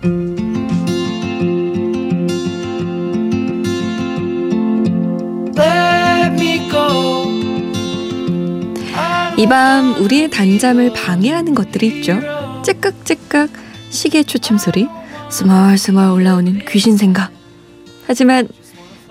이 0.00 0.06
밤 9.48 9.96
우리의 10.00 10.30
단잠을 10.30 10.92
방해하는 10.92 11.54
것들이 11.54 11.88
있죠. 11.88 12.20
째깍째깍 12.64 13.50
시계 13.90 14.22
초침 14.22 14.56
소리, 14.58 14.86
스멀스멀 15.30 16.10
올라오는 16.12 16.60
귀신 16.68 16.96
생각. 16.96 17.32
하지만 18.06 18.46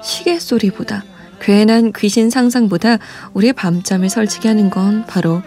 시계 0.02 0.40
소리보다 0.40 1.04
괜한 1.42 1.92
귀신 1.98 2.30
상상보다 2.30 2.98
우리의 3.34 3.52
밤잠을 3.54 4.10
설치게 4.10 4.48
하는 4.48 4.70
건 4.70 5.06
바로 5.06 5.42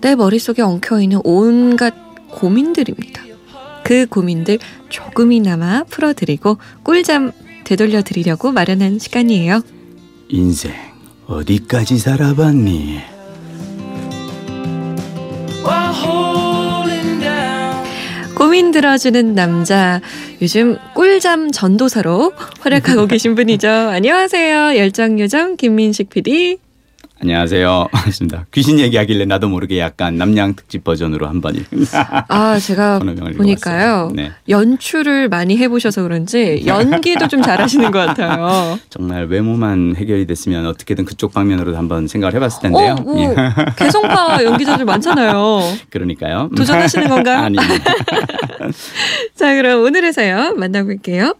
내 0.00 0.14
머릿속에 0.14 0.62
엉켜있는 0.62 1.20
온갖 1.24 1.94
고민들입니다. 2.30 3.29
그 3.90 4.06
고민들 4.06 4.60
조금이나마 4.88 5.82
풀어드리고 5.82 6.58
꿀잠 6.84 7.32
되돌려 7.64 8.02
드리려고 8.02 8.52
마련한 8.52 9.00
시간이에요. 9.00 9.62
인생 10.28 10.72
어디까지 11.26 11.98
살아봤니? 11.98 13.00
고민 18.36 18.70
들어주는 18.70 19.34
남자 19.34 20.00
요즘 20.40 20.78
꿀잠 20.94 21.50
전도사로 21.50 22.32
활약하고 22.60 23.08
계신 23.10 23.34
분이죠. 23.34 23.68
안녕하세요. 23.68 24.76
열정요정 24.76 25.56
김민식 25.56 26.10
PD. 26.10 26.58
안녕하세요. 27.22 27.88
반갑습니다. 27.92 28.46
귀신 28.50 28.78
얘기하길래 28.78 29.26
나도 29.26 29.48
모르게 29.50 29.78
약간 29.78 30.16
남양 30.16 30.54
특집 30.54 30.84
버전으로 30.84 31.26
한번 31.28 31.54
아 32.28 32.58
제가 32.58 32.98
보니까요 33.36 34.10
네. 34.14 34.32
연출을 34.48 35.28
많이 35.28 35.58
해보셔서 35.58 36.02
그런지 36.02 36.62
연기도 36.66 37.28
좀 37.28 37.42
잘하시는 37.42 37.90
것 37.90 37.98
같아요. 38.06 38.78
정말 38.88 39.26
외모만 39.26 39.96
해결이 39.96 40.26
됐으면 40.26 40.66
어떻게든 40.66 41.04
그쪽 41.04 41.34
방면으로 41.34 41.76
한번 41.76 42.08
생각을 42.08 42.34
해봤을 42.36 42.62
텐데요. 42.62 42.92
어, 42.98 43.02
뭐, 43.02 43.22
예. 43.22 43.34
개성파 43.76 44.42
연기자들 44.42 44.86
많잖아요. 44.86 45.60
그러니까요. 45.90 46.48
도전하시는 46.56 47.06
건가? 47.08 47.40
아닙니다. 47.40 47.74
자 49.34 49.54
그럼 49.56 49.82
사연 50.12 50.58
만나볼게요. 50.58 51.34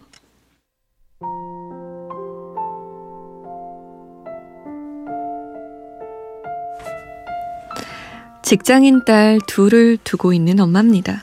직장인 8.51 9.05
딸 9.05 9.39
둘을 9.47 9.97
두고 10.03 10.33
있는 10.33 10.59
엄마입니다. 10.59 11.23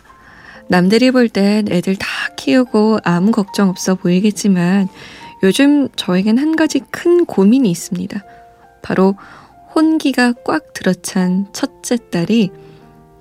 남들이 0.70 1.11
볼 1.11 1.28
땐 1.28 1.67
애들 1.69 1.97
다 1.97 2.08
키우고 2.38 3.00
아무 3.03 3.31
걱정 3.31 3.67
없어 3.67 3.95
보이겠지만 3.95 4.88
요즘 5.44 5.89
저에겐 5.97 6.38
한 6.38 6.56
가지 6.56 6.80
큰 6.80 7.25
고민이 7.25 7.69
있습니다. 7.69 8.23
바로 8.81 9.16
혼기가 9.75 10.36
꽉 10.45 10.72
들어찬 10.72 11.47
첫째 11.52 11.97
딸이 11.97 12.50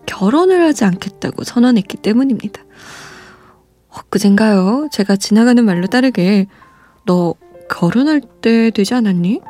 결혼을 0.06 0.62
하지 0.62 0.84
않겠다고 0.84 1.42
선언했기 1.42 1.96
때문입니다. 1.96 2.62
엊그젠가요? 3.88 4.88
제가 4.92 5.16
지나가는 5.16 5.64
말로 5.64 5.88
따르게 5.88 6.46
너 7.06 7.34
결혼할 7.68 8.20
때 8.40 8.70
되지 8.70 8.94
않았니? 8.94 9.40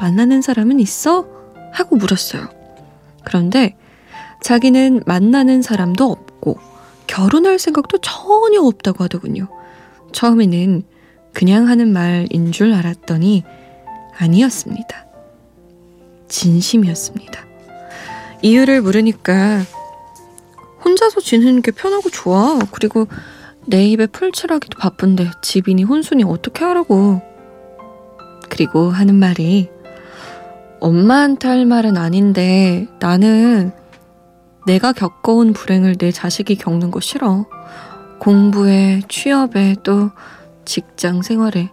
만나는 0.00 0.42
사람은 0.42 0.80
있어? 0.80 1.28
하고 1.72 1.94
물었어요. 1.94 2.48
그런데 3.24 3.76
자기는 4.42 5.02
만나는 5.06 5.62
사람도 5.62 6.04
없고 6.04 6.58
결혼할 7.06 7.58
생각도 7.58 7.98
전혀 7.98 8.60
없다고 8.60 9.04
하더군요. 9.04 9.48
처음에는 10.12 10.82
그냥 11.32 11.68
하는 11.68 11.92
말인 11.92 12.52
줄 12.52 12.72
알았더니 12.72 13.44
아니었습니다. 14.16 15.06
진심이었습니다. 16.28 17.44
이유를 18.42 18.80
물으니까 18.82 19.62
혼자서 20.84 21.20
지내는 21.20 21.62
게 21.62 21.70
편하고 21.70 22.10
좋아. 22.10 22.58
그리고 22.70 23.06
내 23.66 23.86
입에 23.86 24.06
풀칠하기도 24.06 24.78
바쁜데 24.78 25.30
집이니 25.42 25.84
혼수니 25.84 26.24
어떻게 26.24 26.64
하라고. 26.64 27.20
그리고 28.48 28.90
하는 28.90 29.14
말이 29.16 29.68
엄마한테 30.80 31.48
할 31.48 31.66
말은 31.66 31.96
아닌데 31.96 32.86
나는 33.00 33.72
내가 34.66 34.92
겪어온 34.92 35.52
불행을 35.52 35.96
내 35.96 36.10
자식이 36.10 36.56
겪는 36.56 36.90
거 36.90 37.00
싫어. 37.00 37.46
공부에, 38.18 39.00
취업에, 39.08 39.76
또 39.82 40.10
직장 40.64 41.22
생활에. 41.22 41.70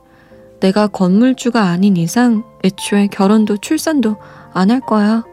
내가 0.60 0.88
건물주가 0.88 1.64
아닌 1.64 1.98
이상 1.98 2.44
애초에 2.64 3.08
결혼도 3.08 3.58
출산도 3.58 4.18
안 4.54 4.72
할 4.72 4.80
거야. 4.82 5.24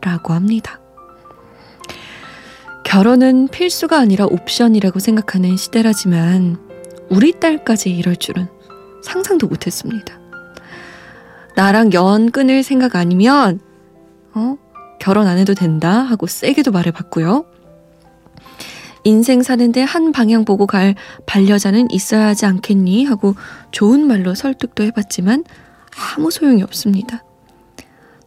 라고 0.00 0.32
합니다. 0.32 0.80
결혼은 2.84 3.48
필수가 3.48 3.98
아니라 3.98 4.26
옵션이라고 4.26 4.98
생각하는 4.98 5.56
시대라지만 5.56 6.58
우리 7.10 7.32
딸까지 7.40 7.90
이럴 7.90 8.16
줄은 8.16 8.46
상상도 9.02 9.46
못했습니다. 9.48 10.18
나랑 11.56 11.92
연 11.92 12.30
끊을 12.30 12.62
생각 12.62 12.96
아니면, 12.96 13.60
어? 14.34 14.56
결혼 15.04 15.26
안 15.26 15.36
해도 15.36 15.52
된다 15.52 16.00
하고 16.00 16.26
세게도 16.26 16.72
말해봤고요. 16.72 17.44
인생 19.04 19.42
사는데 19.42 19.82
한 19.82 20.12
방향 20.12 20.46
보고 20.46 20.66
갈 20.66 20.94
반려자는 21.26 21.90
있어야 21.90 22.28
하지 22.28 22.46
않겠니? 22.46 23.04
하고 23.04 23.34
좋은 23.70 24.06
말로 24.06 24.34
설득도 24.34 24.82
해봤지만 24.82 25.44
아무 26.16 26.30
소용이 26.30 26.62
없습니다. 26.62 27.22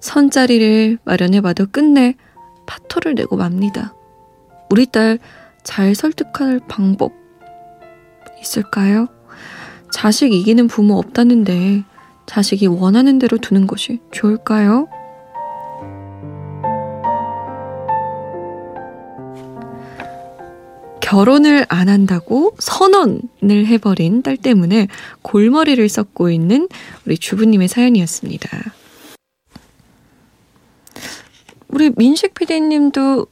선자리를 0.01 0.99
마련해봐도 1.03 1.65
끝내 1.71 2.13
파토를 2.67 3.15
내고 3.15 3.37
맙니다. 3.37 3.95
우리 4.69 4.85
딸 4.85 5.17
잘 5.63 5.95
설득할 5.95 6.59
방법 6.67 7.11
있을까요? 8.39 9.07
자식 9.91 10.31
이기는 10.31 10.67
부모 10.67 10.99
없다는데 10.99 11.85
자식이 12.27 12.67
원하는 12.67 13.17
대로 13.17 13.39
두는 13.39 13.65
것이 13.65 13.99
좋을까요? 14.11 14.87
결혼을 21.07 21.65
안 21.69 21.87
한다고 21.87 22.53
선언을 22.59 23.65
해버린 23.65 24.21
딸 24.23 24.35
때문에 24.35 24.89
골머리를 25.21 25.87
썩고 25.87 26.29
있는 26.29 26.67
우리 27.05 27.17
주부님의 27.17 27.69
사연이었습니다. 27.69 28.49
우리 31.69 31.91
민식 31.95 32.33
PD님도 32.33 33.25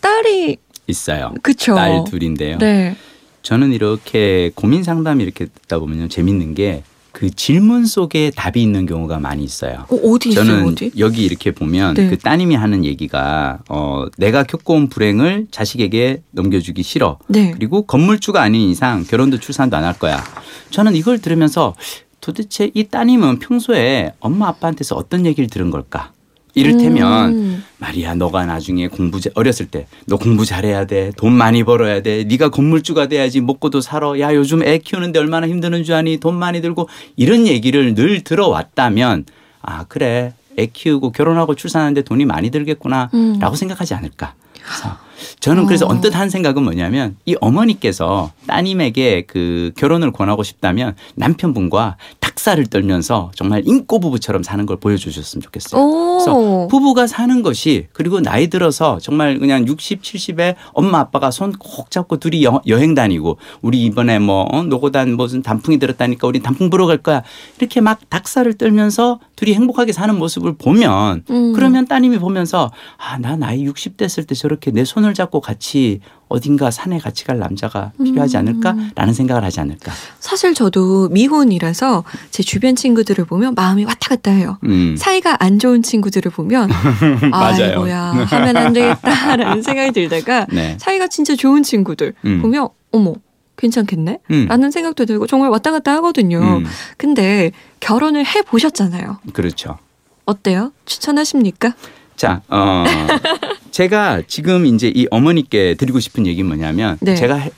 딸이 0.00 0.56
있어요. 0.86 1.34
그쵸. 1.42 1.74
딸 1.74 2.02
둘인데요. 2.08 2.56
네. 2.56 2.96
저는 3.42 3.72
이렇게 3.72 4.50
고민 4.54 4.82
상담 4.82 5.20
이렇게 5.20 5.44
듣다 5.44 5.80
보면 5.80 6.08
재밌는 6.08 6.54
게 6.54 6.82
그 7.18 7.30
질문 7.30 7.84
속에 7.84 8.30
답이 8.30 8.62
있는 8.62 8.86
경우가 8.86 9.18
많이 9.18 9.42
있어요. 9.42 9.86
어, 9.90 10.18
디 10.20 10.32
저는 10.32 10.68
어디? 10.68 10.92
여기 10.98 11.24
이렇게 11.24 11.50
보면 11.50 11.94
네. 11.94 12.08
그 12.08 12.16
따님이 12.16 12.54
하는 12.54 12.84
얘기가 12.84 13.58
어 13.68 14.04
내가 14.16 14.44
겪어온 14.44 14.88
불행을 14.88 15.48
자식에게 15.50 16.22
넘겨주기 16.30 16.84
싫어. 16.84 17.18
네. 17.26 17.50
그리고 17.50 17.82
건물주가 17.82 18.40
아닌 18.40 18.70
이상 18.70 19.02
결혼도 19.04 19.40
출산도 19.40 19.76
안 19.76 19.82
할 19.82 19.98
거야. 19.98 20.22
저는 20.70 20.94
이걸 20.94 21.18
들으면서 21.18 21.74
도대체 22.20 22.70
이 22.74 22.84
따님은 22.84 23.40
평소에 23.40 24.12
엄마 24.20 24.46
아빠한테서 24.48 24.94
어떤 24.94 25.26
얘기를 25.26 25.50
들은 25.50 25.70
걸까? 25.70 26.12
이를테면 26.54 27.32
음. 27.32 27.64
말이야 27.78 28.14
너가 28.14 28.46
나중에 28.46 28.88
공부 28.88 29.20
어렸을 29.34 29.66
때 29.66 29.86
너 30.06 30.16
공부 30.16 30.44
잘해야 30.44 30.86
돼 30.86 31.12
돈 31.16 31.32
많이 31.32 31.64
벌어야 31.64 32.00
돼 32.02 32.24
네가 32.24 32.48
건물주가 32.50 33.06
돼야지 33.06 33.40
먹고도 33.40 33.80
살아 33.80 34.18
야 34.18 34.34
요즘 34.34 34.62
애 34.62 34.78
키우는데 34.78 35.18
얼마나 35.18 35.46
힘드는 35.46 35.84
줄 35.84 35.94
아니 35.94 36.18
돈 36.18 36.36
많이 36.36 36.60
들고 36.60 36.88
이런 37.16 37.46
얘기를 37.46 37.94
늘 37.94 38.22
들어왔다면 38.22 39.24
아 39.62 39.84
그래 39.84 40.32
애 40.58 40.66
키우고 40.66 41.12
결혼하고 41.12 41.54
출산하는데 41.54 42.02
돈이 42.02 42.24
많이 42.24 42.50
들겠구나라고 42.50 43.10
음. 43.14 43.54
생각하지 43.54 43.94
않을까 43.94 44.34
그래서 44.62 44.96
저는 45.40 45.66
그래서 45.66 45.86
어. 45.86 45.90
언뜻 45.90 46.14
한 46.16 46.30
생각은 46.30 46.62
뭐냐면 46.62 47.16
이 47.26 47.36
어머니께서 47.40 48.32
따님에게 48.46 49.22
그 49.26 49.72
결혼을 49.76 50.10
권하고 50.12 50.42
싶다면 50.42 50.94
남편분과 51.14 51.96
닭살을 52.38 52.66
떨면서 52.66 53.30
정말 53.34 53.62
인꼬 53.66 53.98
부부처럼 53.98 54.42
사는 54.44 54.64
걸 54.64 54.76
보여주셨으면 54.78 55.42
좋겠어요. 55.42 55.82
오. 55.82 56.18
그래서 56.18 56.66
부부가 56.70 57.06
사는 57.06 57.42
것이 57.42 57.88
그리고 57.92 58.20
나이 58.20 58.46
들어서 58.48 58.98
정말 59.00 59.38
그냥 59.38 59.66
60, 59.66 60.02
70에 60.02 60.54
엄마 60.72 61.00
아빠가 61.00 61.30
손 61.30 61.48
꼭 61.58 61.90
잡고 61.90 62.18
둘이 62.18 62.44
여, 62.44 62.60
행 62.68 62.94
다니고 62.94 63.38
우리 63.62 63.82
이번에 63.84 64.18
뭐 64.20 64.42
어, 64.52 64.62
노고단 64.62 65.16
무슨 65.16 65.42
단풍이 65.42 65.78
들었다니까 65.78 66.28
우리 66.28 66.40
단풍 66.40 66.70
보러 66.70 66.86
갈 66.86 66.98
거야 66.98 67.22
이렇게 67.58 67.80
막 67.80 67.98
닭살을 68.08 68.54
떨면서 68.54 69.18
둘이 69.34 69.54
행복하게 69.54 69.92
사는 69.92 70.16
모습을 70.16 70.54
보면 70.56 71.24
음. 71.30 71.52
그러면 71.54 71.86
따님이 71.86 72.18
보면서 72.18 72.70
아 72.96 73.18
나 73.18 73.34
나이 73.34 73.64
60 73.64 73.96
됐을 73.96 74.24
때 74.24 74.34
저렇게 74.36 74.70
내 74.70 74.84
손을 74.84 75.12
잡고 75.14 75.40
같이 75.40 75.98
어딘가 76.28 76.70
산에 76.70 76.98
같이 76.98 77.24
갈 77.24 77.38
남자가 77.38 77.92
필요하지 78.02 78.36
음. 78.36 78.40
않을까라는 78.40 79.14
생각을 79.14 79.44
하지 79.44 79.60
않을까. 79.60 79.92
사실 80.20 80.54
저도 80.54 81.08
미혼이라서 81.08 82.04
제 82.30 82.42
주변 82.42 82.76
친구들을 82.76 83.24
보면 83.24 83.54
마음이 83.54 83.84
왔다 83.84 84.08
갔다 84.10 84.30
해요. 84.30 84.58
음. 84.64 84.96
사이가 84.98 85.42
안 85.42 85.58
좋은 85.58 85.82
친구들을 85.82 86.30
보면 86.32 86.70
아이고야 87.32 88.00
하면 88.28 88.56
안 88.56 88.72
되겠다라는 88.72 89.62
생각이 89.62 89.92
들다가 89.92 90.46
네. 90.52 90.76
사이가 90.78 91.08
진짜 91.08 91.34
좋은 91.34 91.62
친구들 91.62 92.14
음. 92.24 92.42
보면 92.42 92.68
어머 92.92 93.14
괜찮겠네? 93.56 94.20
음. 94.30 94.46
라는 94.48 94.70
생각도 94.70 95.04
들고 95.04 95.26
정말 95.26 95.50
왔다 95.50 95.72
갔다 95.72 95.92
하거든요. 95.94 96.38
음. 96.38 96.64
근데 96.96 97.50
결혼을 97.80 98.24
해 98.24 98.42
보셨잖아요. 98.42 99.18
그렇죠. 99.32 99.78
어때요? 100.24 100.72
추천하십니까? 100.84 101.74
자, 102.18 102.42
어, 102.48 102.84
제가 103.70 104.22
지금 104.26 104.66
이제 104.66 104.92
이 104.94 105.06
어머니께 105.10 105.74
드리고 105.74 106.00
싶은 106.00 106.26
얘기는 106.26 106.46
뭐냐면 106.46 106.98
네. 107.00 107.14
제가 107.14 107.36
해, 107.36 107.50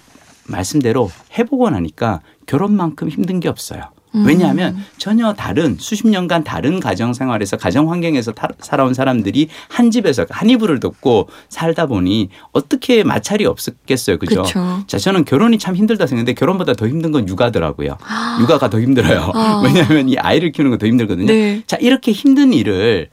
말씀대로 0.46 1.10
해보고 1.38 1.70
나니까 1.70 2.20
결혼만큼 2.46 3.08
힘든 3.08 3.40
게 3.40 3.48
없어요. 3.48 3.80
음. 4.14 4.26
왜냐하면 4.26 4.76
전혀 4.98 5.32
다른 5.32 5.76
수십 5.78 6.06
년간 6.06 6.44
다른 6.44 6.78
가정 6.78 7.14
생활에서 7.14 7.56
가정 7.56 7.90
환경에서 7.90 8.32
타, 8.32 8.48
살아온 8.58 8.92
사람들이 8.92 9.48
한 9.68 9.90
집에서 9.90 10.26
한 10.28 10.50
이불을 10.50 10.80
덮고 10.80 11.28
살다 11.48 11.86
보니 11.86 12.28
어떻게 12.52 13.02
마찰이 13.02 13.46
없었겠어요. 13.46 14.18
그죠? 14.18 14.42
그쵸. 14.42 14.82
자, 14.88 14.98
저는 14.98 15.24
결혼이 15.24 15.58
참 15.58 15.74
힘들다 15.74 16.06
생각했는데 16.06 16.34
결혼보다 16.34 16.74
더 16.74 16.86
힘든 16.86 17.12
건 17.12 17.26
육아더라고요. 17.28 17.96
아. 18.04 18.38
육아가 18.42 18.68
더 18.68 18.78
힘들어요. 18.78 19.30
아. 19.32 19.62
왜냐하면 19.64 20.08
이 20.10 20.18
아이를 20.18 20.52
키우는 20.52 20.70
거 20.72 20.76
더 20.76 20.86
힘들거든요. 20.86 21.26
네. 21.26 21.62
자, 21.66 21.78
이렇게 21.80 22.12
힘든 22.12 22.52
일을 22.52 23.08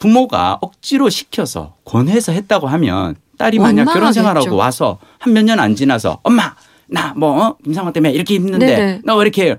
부모가 0.00 0.58
억지로 0.60 1.08
시켜서 1.10 1.74
권해서 1.84 2.32
했다고 2.32 2.66
하면 2.66 3.14
딸이 3.38 3.58
만약 3.60 3.84
결혼 3.94 4.12
생활하고 4.12 4.56
와서 4.56 4.98
한 5.20 5.32
몇 5.32 5.44
년 5.44 5.60
안 5.60 5.76
지나서 5.76 6.18
엄마 6.24 6.54
나 6.88 7.14
뭐 7.16 7.46
어? 7.46 7.56
임상화 7.64 7.92
때문에 7.92 8.12
이렇게 8.12 8.34
힘든데 8.34 8.66
너왜 9.04 9.22
이렇게 9.22 9.56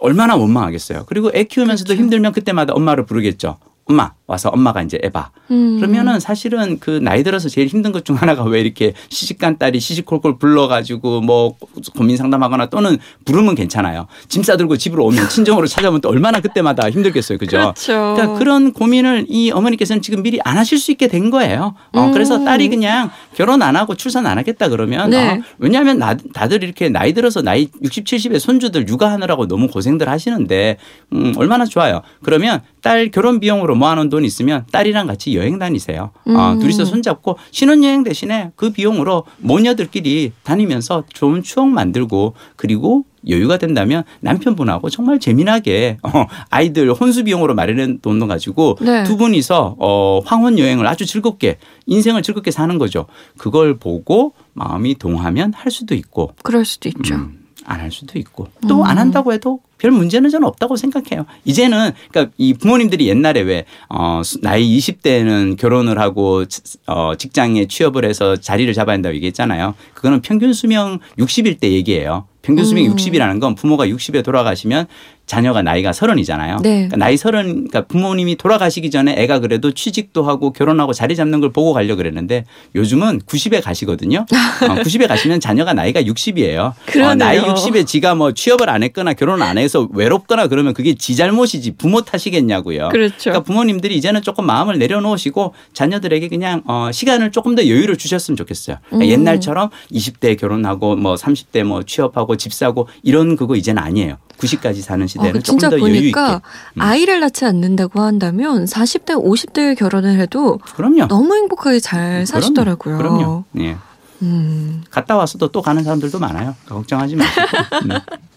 얼마나 0.00 0.36
원망하겠어요. 0.36 1.04
그리고 1.06 1.30
애 1.34 1.44
키우면서도 1.44 1.88
그렇죠. 1.88 2.02
힘들면 2.02 2.32
그때마다 2.32 2.72
엄마를 2.72 3.04
부르겠죠. 3.04 3.58
엄마 3.88 4.12
와서 4.26 4.50
엄마가 4.50 4.82
이제 4.82 4.98
에바. 5.02 5.30
음. 5.50 5.76
그러면은 5.80 6.20
사실은 6.20 6.78
그 6.78 6.90
나이 7.02 7.22
들어서 7.22 7.48
제일 7.48 7.66
힘든 7.68 7.92
것 7.92 7.98
중 8.04 8.16
하나가 8.16 8.44
왜 8.44 8.60
이렇게 8.60 8.92
시집간 9.10 9.58
딸이 9.58 9.80
시시콜콜 9.80 10.38
불러가지고 10.38 11.20
뭐 11.20 11.56
고민 11.96 12.16
상담하거나 12.16 12.66
또는 12.66 12.96
부르면 13.24 13.54
괜찮아요. 13.54 14.06
짐 14.28 14.42
싸들고 14.42 14.76
집으로 14.76 15.04
오면 15.06 15.28
친정으로 15.30 15.66
찾아오면 15.66 16.00
또 16.00 16.08
얼마나 16.08 16.40
그때마다 16.40 16.88
힘들겠어요. 16.88 17.38
그죠? 17.38 17.56
그렇죠. 17.58 18.14
그러니까 18.16 18.38
그런 18.38 18.72
고민을 18.72 19.26
이 19.28 19.50
어머니께서는 19.50 20.00
지금 20.00 20.22
미리 20.22 20.38
안 20.44 20.56
하실 20.58 20.78
수 20.78 20.90
있게 20.92 21.08
된 21.08 21.30
거예요. 21.30 21.74
어, 21.92 22.06
음. 22.06 22.12
그래서 22.12 22.44
딸이 22.44 22.68
그냥 22.68 23.10
결혼 23.34 23.62
안 23.62 23.74
하고 23.76 23.94
출산 23.94 24.26
안 24.26 24.38
하겠다 24.38 24.68
그러면 24.68 25.10
네. 25.10 25.32
어, 25.32 25.42
왜냐하면 25.58 25.98
나, 25.98 26.16
다들 26.32 26.62
이렇게 26.62 26.88
나이 26.88 27.12
들어서 27.12 27.42
나이 27.42 27.68
60, 27.82 28.04
70에 28.04 28.38
손주들 28.38 28.88
육아하느라고 28.88 29.48
너무 29.48 29.68
고생들 29.68 30.08
하시는데 30.08 30.76
음, 31.12 31.32
얼마나 31.36 31.64
좋아요. 31.64 32.02
그러면 32.22 32.60
딸 32.82 33.10
결혼 33.10 33.40
비용으로 33.40 33.74
모아놓은 33.74 34.08
돈 34.10 34.24
있으면 34.24 34.66
딸이랑 34.70 35.06
같이 35.06 35.34
여행 35.36 35.58
다니세요. 35.58 36.10
어, 36.26 36.30
음. 36.30 36.36
어, 36.36 36.58
둘이서 36.58 36.84
손잡고 36.84 37.38
신혼여행 37.50 38.04
대신에 38.04 38.50
그 38.56 38.70
비용으로 38.70 39.24
모녀들끼리 39.38 40.32
다니면서 40.42 41.04
좋은 41.12 41.42
추억 41.42 41.68
만들고 41.68 42.34
그리고 42.56 43.04
여유가 43.28 43.56
된다면 43.58 44.04
남편분하고 44.20 44.90
정말 44.90 45.18
재미나게 45.18 45.98
어, 46.02 46.26
아이들 46.50 46.92
혼수 46.92 47.24
비용으로 47.24 47.54
마련한 47.54 48.00
돈을 48.00 48.28
가지고 48.28 48.76
네. 48.80 49.04
두 49.04 49.16
분이서 49.16 49.76
어, 49.78 50.20
황혼 50.24 50.58
여행을 50.58 50.86
아주 50.86 51.04
즐겁게 51.06 51.56
인생을 51.86 52.22
즐겁게 52.22 52.50
사는 52.50 52.76
거죠. 52.78 53.06
그걸 53.38 53.78
보고 53.78 54.34
마음이 54.52 54.94
동하면 54.96 55.52
할 55.54 55.72
수도 55.72 55.94
있고. 55.94 56.32
그럴 56.42 56.64
수도 56.64 56.88
있죠. 56.90 57.14
음. 57.14 57.46
안할 57.64 57.90
수도 57.90 58.18
있고 58.18 58.48
또 58.66 58.82
안 58.84 58.96
한다고 58.96 59.32
해도 59.34 59.60
별 59.78 59.90
문제는 59.90 60.30
저는 60.30 60.46
없다고 60.46 60.76
생각해요. 60.76 61.24
이제는 61.44 61.92
그러니까 62.10 62.32
이 62.36 62.54
부모님들이 62.54 63.08
옛날에 63.08 63.40
왜 63.40 63.64
어, 63.88 64.22
나이 64.42 64.78
20대는 64.78 65.56
결혼을 65.56 65.98
하고 65.98 66.44
어, 66.86 67.12
직장에 67.16 67.66
취업을 67.66 68.04
해서 68.04 68.36
자리를 68.36 68.72
잡아야 68.74 68.94
한다고 68.94 69.14
얘기했잖아요. 69.14 69.74
그거는 69.94 70.20
평균 70.20 70.52
수명 70.52 70.98
60일 71.18 71.60
때 71.60 71.70
얘기예요. 71.72 72.26
평균 72.48 72.64
수명이 72.64 72.88
음. 72.88 72.96
60이라는 72.96 73.40
건 73.40 73.54
부모가 73.54 73.86
60에 73.86 74.24
돌아가시면 74.24 74.86
자녀가 75.26 75.60
나이가 75.60 75.92
서른이잖아요. 75.92 76.60
네. 76.62 76.70
그러니까 76.70 76.96
나이 76.96 77.18
서른, 77.18 77.68
그러니까 77.68 77.82
부모님이 77.82 78.36
돌아가시기 78.36 78.90
전에 78.90 79.14
애가 79.18 79.40
그래도 79.40 79.72
취직도 79.72 80.22
하고 80.22 80.54
결혼하고 80.54 80.94
자리 80.94 81.14
잡는 81.14 81.40
걸 81.40 81.52
보고 81.52 81.74
가려 81.74 81.94
고 81.94 81.98
그랬는데 81.98 82.46
요즘은 82.74 83.20
90에 83.20 83.62
가시거든요. 83.62 84.24
어, 84.66 84.74
90에 84.76 85.06
가시면 85.06 85.40
자녀가 85.40 85.74
나이가 85.74 86.00
60이에요. 86.00 86.72
어, 87.02 87.14
나이 87.14 87.38
60에 87.38 87.86
지가 87.86 88.14
뭐 88.14 88.32
취업을 88.32 88.70
안 88.70 88.82
했거나 88.82 89.12
결혼 89.12 89.42
안 89.42 89.58
해서 89.58 89.67
외롭거나 89.92 90.46
그러면 90.48 90.74
그게 90.74 90.94
지 90.94 91.16
잘못이지 91.16 91.72
부모 91.72 92.02
탓이겠냐고요. 92.02 92.88
그렇죠. 92.90 93.16
그러니까 93.18 93.42
부모님들이 93.44 93.96
이제는 93.96 94.22
조금 94.22 94.46
마음을 94.46 94.78
내려놓으시고 94.78 95.54
자녀들에게 95.72 96.28
그냥 96.28 96.62
어, 96.66 96.90
시간을 96.92 97.32
조금 97.32 97.54
더 97.54 97.62
여유를 97.62 97.96
주셨으면 97.96 98.36
좋겠어요. 98.36 98.76
그러니까 98.86 99.06
음. 99.06 99.10
옛날처럼 99.10 99.70
20대 99.92 100.38
결혼하고 100.38 100.96
뭐 100.96 101.14
30대 101.14 101.64
뭐 101.64 101.82
취업하고 101.82 102.36
집 102.36 102.52
사고 102.52 102.88
이런 103.02 103.36
그거 103.36 103.56
이제는 103.56 103.82
아니에요. 103.82 104.18
90까지 104.38 104.82
사는 104.82 105.06
시대는 105.06 105.36
어, 105.36 105.40
조금 105.40 105.68
더 105.68 105.78
여유 105.80 105.96
있게. 106.06 106.20
음. 106.20 106.80
아이를 106.80 107.20
낳지 107.20 107.44
않는다고 107.44 108.00
한다면 108.00 108.64
40대, 108.64 109.22
50대에 109.22 109.76
결혼을 109.76 110.18
해도 110.18 110.58
그럼요. 110.76 111.08
너무 111.08 111.34
행복하게 111.34 111.80
잘 111.80 112.26
사시더라고요. 112.26 112.98
그럼요. 112.98 113.44
예. 113.58 113.76
음. 114.22 114.82
갔다 114.90 115.16
와서도 115.16 115.48
또 115.48 115.62
가는 115.62 115.82
사람들도 115.82 116.18
많아요. 116.18 116.54
걱정하지 116.66 117.16
마시고. 117.16 117.46
음. 117.84 117.90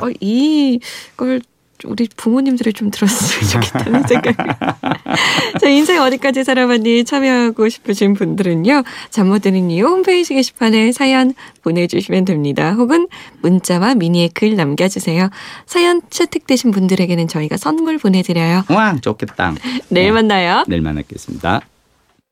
어, 0.00 0.08
이걸 0.20 1.40
우리 1.84 2.08
부모님들이 2.16 2.72
좀 2.72 2.90
들었으면 2.90 3.62
좋겠다는 3.62 4.02
생각이. 4.08 4.36
자, 5.60 5.68
인생 5.68 6.00
어디까지 6.02 6.42
살아봤니 6.42 7.04
참여하고 7.04 7.68
싶으신 7.68 8.14
분들은요. 8.14 8.82
잠 9.10 9.28
못 9.28 9.42
드는 9.42 9.70
이유 9.70 9.84
홈페이지 9.86 10.34
게시판에 10.34 10.90
사연 10.90 11.34
보내주시면 11.62 12.24
됩니다. 12.24 12.72
혹은 12.72 13.06
문자와 13.42 13.94
미니의 13.94 14.30
글 14.34 14.56
남겨주세요. 14.56 15.30
사연 15.66 16.00
채택되신 16.10 16.72
분들에게는 16.72 17.28
저희가 17.28 17.56
선물 17.56 17.98
보내드려요. 17.98 18.64
와, 18.70 18.96
좋겠다. 19.00 19.54
내일 19.88 20.12
만나요. 20.12 20.64
내일 20.66 20.82
만나겠습니다. 20.82 21.60